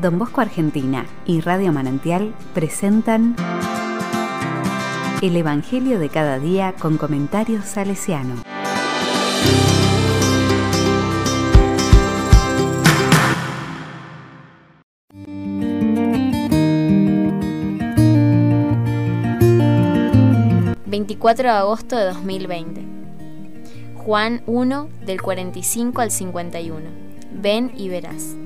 Don 0.00 0.16
Bosco 0.16 0.40
Argentina 0.40 1.06
y 1.26 1.40
Radio 1.40 1.72
Manantial 1.72 2.32
presentan 2.54 3.34
El 5.22 5.36
Evangelio 5.36 5.98
de 5.98 6.08
cada 6.08 6.38
día 6.38 6.74
con 6.78 6.98
comentarios 6.98 7.64
salesiano. 7.64 8.42
...24 20.86 21.42
de 21.42 21.48
agosto 21.48 21.96
de 21.96 22.04
2020... 22.04 22.84
Juan 23.96 24.42
1 24.46 24.88
del 25.04 25.20
45 25.20 26.00
al 26.00 26.10
51. 26.10 26.80
Ven 27.32 27.72
y 27.76 27.90
verás. 27.90 28.36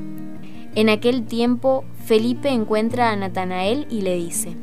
En 0.75 0.89
aquel 0.89 1.27
tiempo 1.27 1.85
Felipe 2.07 2.49
encuentra 2.49 3.11
a 3.11 3.17
Natanael 3.17 3.87
y 3.91 4.01
le 4.01 4.17
dice, 4.17 4.57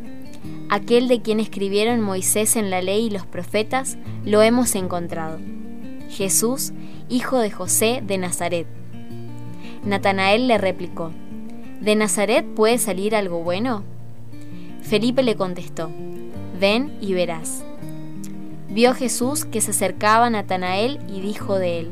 Aquel 0.70 1.08
de 1.08 1.22
quien 1.22 1.40
escribieron 1.40 2.02
Moisés 2.02 2.56
en 2.56 2.72
la 2.72 2.82
ley 2.82 3.06
y 3.06 3.10
los 3.10 3.28
profetas, 3.28 3.98
lo 4.26 4.42
hemos 4.42 4.74
encontrado. 4.76 5.40
Jesús, 6.10 6.74
hijo 7.10 7.38
de 7.38 7.52
José 7.52 8.02
de 8.06 8.18
Nazaret. 8.18 8.68
Natanael 9.84 10.48
le 10.48 10.58
replicó, 10.58 11.12
¿De 11.80 11.96
Nazaret 11.96 12.46
puede 12.56 12.78
salir 12.80 13.16
algo 13.16 13.44
bueno? 13.44 13.84
Felipe 14.82 15.22
le 15.22 15.36
contestó, 15.36 15.92
Ven 16.60 16.98
y 17.02 17.14
verás. 17.14 17.64
Vio 18.70 18.94
Jesús 18.94 19.46
que 19.46 19.62
se 19.62 19.72
acercaba 19.72 20.26
a 20.26 20.30
Natanael 20.30 21.00
y 21.08 21.22
dijo 21.22 21.58
de 21.58 21.80
él, 21.80 21.92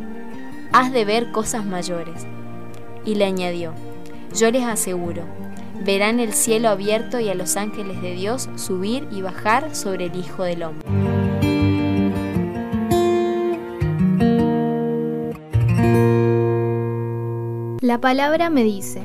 Has 0.73 0.93
de 0.93 1.03
ver 1.03 1.31
cosas 1.31 1.65
mayores 1.65 2.25
y 3.03 3.15
le 3.15 3.25
añadió, 3.25 3.73
yo 4.33 4.49
les 4.51 4.63
aseguro, 4.63 5.23
verán 5.83 6.21
el 6.21 6.31
cielo 6.31 6.69
abierto 6.69 7.19
y 7.19 7.27
a 7.27 7.35
los 7.35 7.57
ángeles 7.57 8.01
de 8.01 8.13
Dios 8.13 8.47
subir 8.55 9.05
y 9.11 9.21
bajar 9.21 9.75
sobre 9.75 10.05
el 10.05 10.15
Hijo 10.15 10.43
del 10.43 10.63
Hombre. 10.63 10.87
La 17.81 17.99
palabra 17.99 18.49
me 18.49 18.63
dice, 18.63 19.01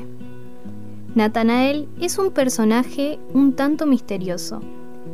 Natanael 1.15 1.89
es 1.99 2.17
un 2.17 2.31
personaje 2.31 3.19
un 3.33 3.53
tanto 3.53 3.85
misterioso, 3.85 4.61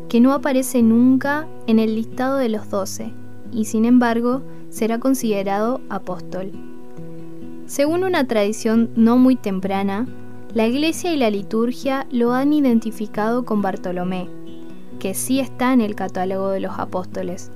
que 0.08 0.20
no 0.20 0.34
aparece 0.34 0.84
nunca 0.84 1.48
en 1.66 1.80
el 1.80 1.96
listado 1.96 2.38
de 2.38 2.50
los 2.50 2.70
doce, 2.70 3.12
y 3.52 3.66
sin 3.66 3.86
embargo 3.86 4.44
será 4.74 4.98
considerado 4.98 5.82
apóstol. 5.90 6.52
Según 7.68 8.04
una 8.04 8.28
tradición 8.28 8.90
no 8.96 9.18
muy 9.18 9.36
temprana, 9.36 10.08
la 10.54 10.66
iglesia 10.66 11.14
y 11.14 11.18
la 11.18 11.30
liturgia 11.30 12.08
lo 12.12 12.34
han 12.34 12.54
identificado 12.54 13.46
con 13.46 13.62
Bartolomé, 13.62 14.28
que 15.00 15.14
sí 15.14 15.40
está 15.40 15.74
en 15.74 15.82
el 15.82 15.94
catálogo 15.94 16.50
de 16.50 16.60
los 16.60 16.80
apóstoles. 16.80 17.52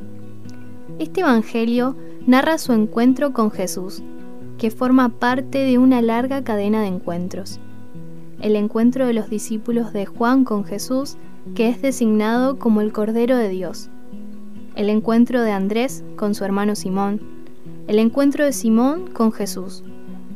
Este 0.99 1.21
Evangelio 1.21 1.95
narra 2.27 2.59
su 2.59 2.73
encuentro 2.73 3.33
con 3.33 3.49
Jesús, 3.49 4.03
que 4.59 4.69
forma 4.69 5.09
parte 5.09 5.57
de 5.59 5.79
una 5.79 6.03
larga 6.03 6.43
cadena 6.43 6.81
de 6.81 6.87
encuentros. 6.87 7.59
El 8.41 8.55
encuentro 8.55 9.07
de 9.07 9.13
los 9.13 9.27
discípulos 9.27 9.91
de 9.91 10.05
Juan 10.05 10.43
con 10.43 10.65
Jesús, 10.65 11.17
que 11.55 11.67
es 11.67 11.81
designado 11.81 12.59
como 12.59 12.81
el 12.81 12.93
Cordero 12.93 13.37
de 13.37 13.49
Dios. 13.49 13.89
El 14.77 14.89
encuentro 14.89 15.41
de 15.41 15.51
Andrés 15.51 16.05
con 16.15 16.33
su 16.35 16.45
hermano 16.45 16.75
Simón. 16.75 17.19
El 17.87 17.99
encuentro 17.99 18.45
de 18.45 18.53
Simón 18.53 19.07
con 19.11 19.33
Jesús 19.33 19.83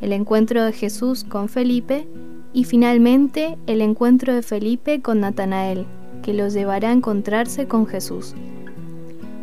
el 0.02 0.12
encuentro 0.12 0.64
de 0.64 0.72
Jesús 0.72 1.24
con 1.24 1.48
Felipe 1.48 2.06
y 2.52 2.64
finalmente 2.64 3.56
el 3.66 3.80
encuentro 3.80 4.34
de 4.34 4.42
Felipe 4.42 5.00
con 5.00 5.20
Natanael, 5.20 5.86
que 6.22 6.34
los 6.34 6.52
llevará 6.52 6.90
a 6.90 6.92
encontrarse 6.92 7.68
con 7.68 7.86
Jesús. 7.86 8.34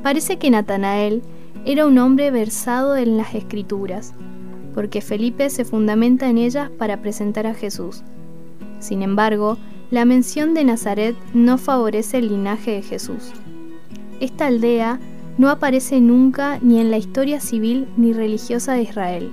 Parece 0.04 0.38
que 0.38 0.52
Natanael 0.52 1.24
era 1.66 1.86
un 1.86 1.98
hombre 1.98 2.30
versado 2.30 2.98
en 2.98 3.16
las 3.16 3.34
escrituras, 3.36 4.14
porque 4.76 5.02
Felipe 5.02 5.50
se 5.50 5.64
fundamenta 5.64 6.30
en 6.30 6.38
ellas 6.38 6.70
para 6.78 7.02
presentar 7.02 7.48
a 7.48 7.54
Jesús. 7.54 8.04
Sin 8.80 9.02
embargo, 9.02 9.58
la 9.92 10.04
mención 10.04 10.54
de 10.54 10.66
Nazaret 10.66 11.16
no 11.34 11.58
favorece 11.58 12.18
el 12.18 12.28
linaje 12.28 12.72
de 12.72 12.82
Jesús. 12.82 13.32
Esta 14.20 14.48
aldea 14.48 15.00
no 15.38 15.50
aparece 15.50 16.02
nunca 16.02 16.60
ni 16.62 16.80
en 16.80 16.92
la 16.92 16.98
historia 16.98 17.40
civil 17.40 17.88
ni 17.98 18.14
religiosa 18.14 18.74
de 18.74 18.84
Israel 18.84 19.32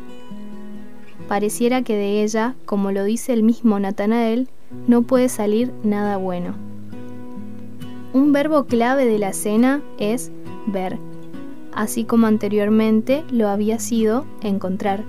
pareciera 1.26 1.82
que 1.82 1.96
de 1.96 2.22
ella, 2.22 2.54
como 2.64 2.92
lo 2.92 3.04
dice 3.04 3.32
el 3.32 3.42
mismo 3.42 3.78
Natanael, 3.78 4.48
no 4.86 5.02
puede 5.02 5.28
salir 5.28 5.72
nada 5.82 6.16
bueno. 6.16 6.54
Un 8.12 8.32
verbo 8.32 8.64
clave 8.64 9.04
de 9.04 9.18
la 9.18 9.32
cena 9.32 9.82
es 9.98 10.30
ver, 10.66 10.98
así 11.72 12.04
como 12.04 12.26
anteriormente 12.26 13.24
lo 13.30 13.48
había 13.48 13.78
sido 13.78 14.24
encontrar. 14.42 15.04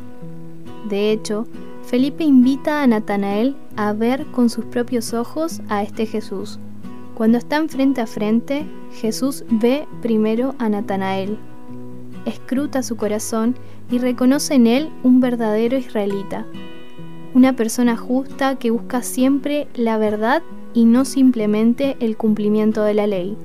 De 0.90 1.12
hecho, 1.12 1.48
Felipe 1.84 2.24
invita 2.24 2.84
a 2.84 2.88
Natanael 2.88 3.56
a 3.76 3.94
ver 3.94 4.26
con 4.28 4.50
sus 4.50 4.66
propios 4.66 5.14
ojos 5.14 5.62
a 5.70 5.84
este 5.84 6.06
Jesús. 6.06 6.59
Cuando 7.17 7.39
están 7.39 7.67
frente 7.67 8.00
a 8.00 8.05
frente, 8.05 8.67
Jesús 8.91 9.44
ve 9.50 9.88
primero 10.03 10.53
a 10.59 10.69
Natanael, 10.69 11.39
escruta 12.28 12.83
su 12.83 12.95
corazón 12.95 13.55
y 13.89 13.97
reconoce 13.97 14.53
en 14.53 14.67
él 14.67 14.89
un 15.01 15.19
verdadero 15.19 15.79
israelita, 15.79 16.45
una 17.33 17.55
persona 17.55 17.97
justa 17.97 18.59
que 18.59 18.69
busca 18.69 19.01
siempre 19.01 19.67
la 19.73 19.97
verdad 19.97 20.44
y 20.75 20.85
no 20.85 21.05
simplemente 21.05 21.97
el 22.01 22.17
cumplimiento 22.17 22.83
de 22.83 22.94
la 22.94 23.07
ley. 23.07 23.35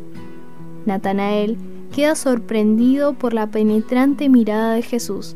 Natanael 0.85 1.57
queda 1.95 2.15
sorprendido 2.15 3.15
por 3.15 3.33
la 3.33 3.47
penetrante 3.47 4.29
mirada 4.29 4.75
de 4.75 4.83
Jesús. 4.83 5.35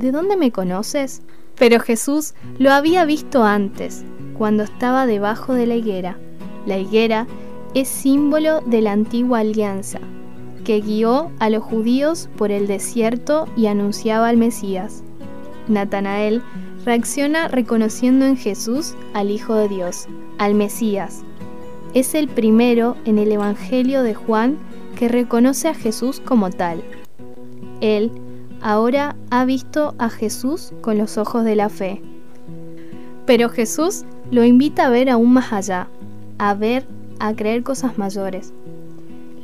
¿De 0.00 0.10
dónde 0.10 0.36
me 0.36 0.50
conoces? 0.50 1.22
Pero 1.56 1.78
Jesús 1.78 2.34
lo 2.58 2.72
había 2.72 3.04
visto 3.04 3.44
antes, 3.44 4.04
cuando 4.36 4.64
estaba 4.64 5.06
debajo 5.06 5.54
de 5.54 5.66
la 5.68 5.76
higuera. 5.76 6.18
La 6.66 6.78
higuera 6.78 7.26
es 7.74 7.88
símbolo 7.88 8.60
de 8.60 8.82
la 8.82 8.92
antigua 8.92 9.40
alianza, 9.40 9.98
que 10.64 10.80
guió 10.80 11.30
a 11.38 11.50
los 11.50 11.62
judíos 11.62 12.28
por 12.36 12.50
el 12.50 12.66
desierto 12.66 13.46
y 13.56 13.66
anunciaba 13.66 14.28
al 14.28 14.36
Mesías. 14.36 15.02
Natanael 15.68 16.42
reacciona 16.84 17.48
reconociendo 17.48 18.26
en 18.26 18.36
Jesús 18.36 18.94
al 19.14 19.30
Hijo 19.30 19.54
de 19.54 19.68
Dios, 19.68 20.06
al 20.38 20.54
Mesías. 20.54 21.22
Es 21.94 22.14
el 22.14 22.28
primero 22.28 22.96
en 23.04 23.18
el 23.18 23.32
Evangelio 23.32 24.02
de 24.02 24.14
Juan 24.14 24.58
que 24.96 25.08
reconoce 25.08 25.68
a 25.68 25.74
Jesús 25.74 26.20
como 26.20 26.50
tal. 26.50 26.82
Él 27.80 28.10
ahora 28.60 29.16
ha 29.30 29.44
visto 29.44 29.94
a 29.98 30.08
Jesús 30.08 30.72
con 30.80 30.98
los 30.98 31.18
ojos 31.18 31.44
de 31.44 31.56
la 31.56 31.68
fe. 31.68 32.02
Pero 33.26 33.48
Jesús 33.48 34.04
lo 34.30 34.44
invita 34.44 34.86
a 34.86 34.90
ver 34.90 35.10
aún 35.10 35.32
más 35.32 35.52
allá, 35.52 35.88
a 36.38 36.54
ver, 36.54 36.86
a 37.22 37.36
creer 37.36 37.62
cosas 37.62 37.98
mayores. 37.98 38.52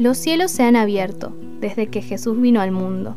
Los 0.00 0.18
cielos 0.18 0.50
se 0.50 0.64
han 0.64 0.74
abierto 0.74 1.32
desde 1.60 1.86
que 1.86 2.02
Jesús 2.02 2.40
vino 2.40 2.60
al 2.60 2.72
mundo 2.72 3.14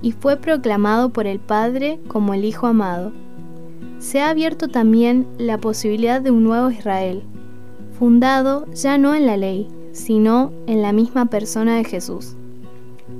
y 0.00 0.12
fue 0.12 0.38
proclamado 0.38 1.10
por 1.10 1.26
el 1.26 1.38
Padre 1.38 2.00
como 2.08 2.32
el 2.32 2.46
Hijo 2.46 2.66
amado. 2.66 3.12
Se 3.98 4.22
ha 4.22 4.30
abierto 4.30 4.68
también 4.68 5.26
la 5.36 5.58
posibilidad 5.58 6.22
de 6.22 6.30
un 6.30 6.44
nuevo 6.44 6.70
Israel, 6.70 7.24
fundado 7.98 8.64
ya 8.72 8.96
no 8.96 9.14
en 9.14 9.26
la 9.26 9.36
ley, 9.36 9.68
sino 9.92 10.50
en 10.66 10.80
la 10.80 10.92
misma 10.92 11.26
persona 11.26 11.76
de 11.76 11.84
Jesús. 11.84 12.36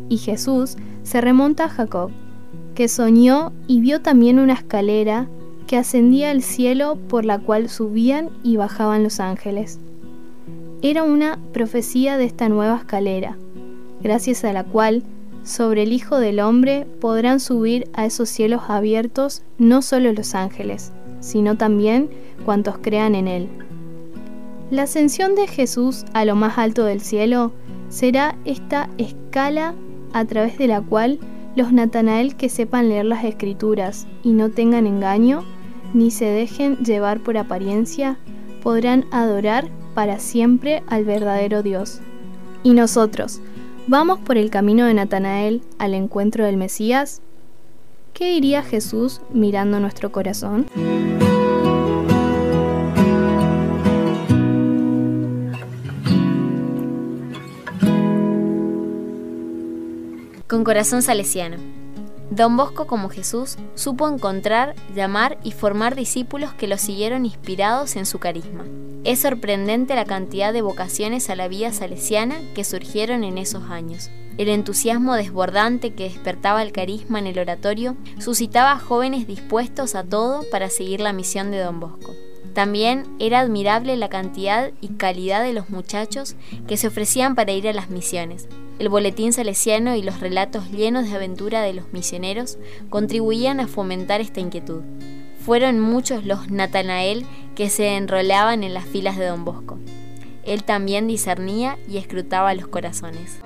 Y 0.09 0.17
Jesús 0.17 0.77
se 1.03 1.21
remonta 1.21 1.65
a 1.65 1.69
Jacob, 1.69 2.11
que 2.75 2.89
soñó 2.89 3.53
y 3.67 3.83
vio 3.83 4.01
también 4.01 4.39
una 4.39 4.55
escalera 4.55 5.29
que 5.67 5.77
ascendía 5.77 6.31
al 6.31 6.41
cielo 6.41 6.97
por 6.97 7.27
la 7.27 7.39
cual 7.39 7.69
subían 7.69 8.31
y 8.43 8.57
bajaban 8.57 9.03
los 9.03 9.21
ángeles 9.21 9.79
era 10.83 11.03
una 11.03 11.39
profecía 11.53 12.17
de 12.17 12.25
esta 12.25 12.49
nueva 12.49 12.77
escalera, 12.77 13.37
gracias 14.01 14.45
a 14.45 14.53
la 14.53 14.65
cual 14.65 15.03
sobre 15.43 15.83
el 15.83 15.93
Hijo 15.93 16.19
del 16.19 16.41
Hombre 16.41 16.87
podrán 17.01 17.39
subir 17.39 17.89
a 17.93 18.07
esos 18.07 18.31
cielos 18.31 18.63
abiertos 18.69 19.43
no 19.59 19.83
solo 19.83 20.13
los 20.13 20.35
ángeles, 20.35 20.93
sino 21.21 21.57
también 21.57 22.09
cuantos 22.45 22.79
crean 22.79 23.15
en 23.15 23.29
Él. 23.29 23.49
La 24.71 24.83
ascensión 24.83 25.35
de 25.35 25.49
Jesús 25.49 26.05
a 26.15 26.25
lo 26.25 26.35
más 26.35 26.57
alto 26.57 26.85
del 26.85 27.01
cielo 27.01 27.53
será 27.89 28.37
esta 28.45 28.89
escala 28.97 29.75
a 30.13 30.25
través 30.25 30.57
de 30.57 30.67
la 30.67 30.81
cual 30.81 31.19
los 31.57 31.73
Natanael 31.73 32.37
que 32.37 32.49
sepan 32.49 32.89
leer 32.89 33.05
las 33.05 33.25
escrituras 33.25 34.07
y 34.23 34.33
no 34.33 34.51
tengan 34.51 34.87
engaño, 34.87 35.45
ni 35.93 36.11
se 36.11 36.27
dejen 36.27 36.77
llevar 36.79 37.21
por 37.21 37.37
apariencia, 37.37 38.19
podrán 38.63 39.05
adorar 39.11 39.69
para 39.95 40.19
siempre 40.19 40.83
al 40.87 41.05
verdadero 41.05 41.63
Dios. 41.63 42.01
Y 42.63 42.75
nosotros, 42.75 43.41
¿vamos 43.87 44.19
por 44.19 44.37
el 44.37 44.51
camino 44.51 44.87
de 44.87 44.95
Natanael 44.95 45.63
al 45.79 45.95
encuentro 45.95 46.45
del 46.45 46.57
Mesías? 46.57 47.23
¿Qué 48.13 48.33
diría 48.33 48.63
Jesús 48.63 49.21
mirando 49.33 49.81
nuestro 49.81 50.13
corazón? 50.13 50.67
Con 60.49 60.65
corazón 60.65 61.01
salesiano. 61.03 61.57
Don 62.31 62.57
Bosco, 62.57 62.87
como 62.87 63.09
Jesús, 63.09 63.57
supo 63.75 64.09
encontrar, 64.09 64.75
llamar 64.95 65.39
y 65.43 65.53
formar 65.53 65.95
discípulos 65.95 66.53
que 66.53 66.69
lo 66.69 66.77
siguieron 66.77 67.25
inspirados 67.25 67.97
en 67.97 68.07
su 68.07 68.19
carisma. 68.19 68.65
Es 69.05 69.21
sorprendente 69.21 69.95
la 69.95 70.05
cantidad 70.05 70.53
de 70.53 70.63
vocaciones 70.63 71.31
a 71.31 71.37
la 71.37 71.49
vida 71.49 71.73
salesiana 71.73 72.37
que 72.55 72.65
surgieron 72.65 73.25
en 73.25 73.39
esos 73.39 73.65
años. 73.71 74.11
El 74.39 74.49
entusiasmo 74.49 75.15
desbordante 75.15 75.95
que 75.95 76.05
despertaba 76.05 76.63
el 76.63 76.73
carisma 76.73 77.19
en 77.19 77.27
el 77.27 77.39
oratorio 77.39 77.97
suscitaba 78.19 78.79
jóvenes 78.79 79.27
dispuestos 79.27 79.95
a 79.95 80.05
todo 80.05 80.45
para 80.51 80.71
seguir 80.71 81.01
la 81.01 81.13
misión 81.13 81.51
de 81.51 81.59
Don 81.59 81.81
Bosco. 81.81 82.15
También 82.55 83.05
era 83.19 83.41
admirable 83.41 83.97
la 83.97 84.09
cantidad 84.09 84.71
y 84.81 84.89
calidad 84.89 85.43
de 85.43 85.53
los 85.53 85.71
muchachos 85.71 86.37
que 86.67 86.77
se 86.77 86.89
ofrecían 86.89 87.35
para 87.35 87.53
ir 87.53 87.69
a 87.69 87.73
las 87.73 87.91
misiones, 87.91 88.49
el 88.81 88.89
boletín 88.89 89.35
salesiano 89.35 89.95
y 89.95 90.03
los 90.03 90.21
relatos 90.21 90.71
llenos 90.71 91.05
de 91.05 91.15
aventura 91.15 91.61
de 91.61 91.75
los 91.75 91.93
misioneros 91.93 92.57
contribuían 92.89 93.61
a 93.61 93.69
fomentar 93.69 94.23
esta 94.23 94.41
inquietud. 94.41 94.81
Fueron 95.45 95.81
muchos 95.81 96.25
los 96.25 96.51
Natanael 96.51 97.27
que 97.55 97.71
se 97.71 97.97
enrolaban 97.97 98.65
en 98.65 98.75
las 98.75 98.85
filas 98.85 99.17
de 99.17 99.27
don 99.27 99.45
Bosco. 99.45 99.79
Él 100.45 100.65
también 100.65 101.07
discernía 101.07 101.79
y 101.89 101.99
escrutaba 101.99 102.55
los 102.55 102.69
corazones. 102.69 103.41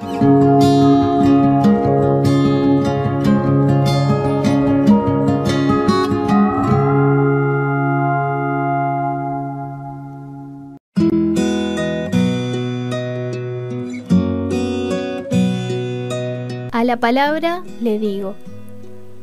la 16.85 16.99
palabra 16.99 17.63
le 17.81 17.99
digo, 17.99 18.35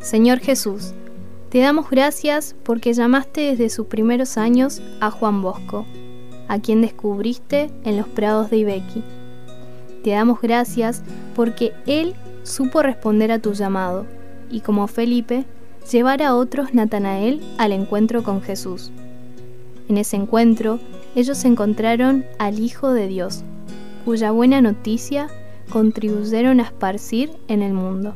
Señor 0.01 0.39
Jesús, 0.39 0.93
te 1.51 1.59
damos 1.59 1.89
gracias 1.89 2.55
porque 2.63 2.93
llamaste 2.93 3.41
desde 3.41 3.69
sus 3.69 3.87
primeros 3.87 4.37
años 4.37 4.81
a 5.01 5.11
Juan 5.11 5.41
Bosco, 5.41 5.85
a 6.47 6.59
quien 6.59 6.81
descubriste 6.81 7.69
en 7.83 7.97
los 7.97 8.07
prados 8.07 8.49
de 8.49 8.57
Ibequi. 8.59 9.03
Te 10.01 10.11
damos 10.11 10.39
gracias 10.39 11.03
porque 11.35 11.73
él 11.85 12.15
supo 12.43 12.81
responder 12.81 13.33
a 13.33 13.39
tu 13.39 13.51
llamado 13.51 14.05
y 14.49 14.61
como 14.61 14.87
Felipe, 14.87 15.43
llevar 15.91 16.23
a 16.23 16.35
otros 16.35 16.73
Natanael 16.73 17.41
al 17.57 17.73
encuentro 17.73 18.23
con 18.23 18.41
Jesús. 18.41 18.89
En 19.89 19.97
ese 19.97 20.15
encuentro, 20.15 20.79
ellos 21.15 21.43
encontraron 21.43 22.23
al 22.39 22.59
Hijo 22.59 22.93
de 22.93 23.07
Dios, 23.07 23.43
cuya 24.05 24.31
buena 24.31 24.61
noticia 24.61 25.27
contribuyeron 25.69 26.61
a 26.61 26.63
esparcir 26.63 27.31
en 27.49 27.61
el 27.61 27.73
mundo. 27.73 28.15